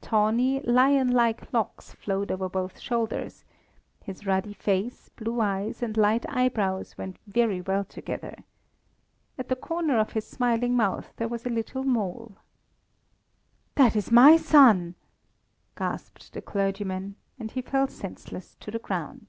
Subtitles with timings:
[0.00, 3.44] Tawny, lion like locks flowed over both shoulders;
[4.02, 8.34] his ruddy face, blue eyes, and light eyebrows went very well together.
[9.36, 12.38] At the corner of his smiling mouth there was a little mole.
[13.74, 14.94] "That is my son,"
[15.76, 19.26] gasped the clergyman, and he fell senseless to the ground.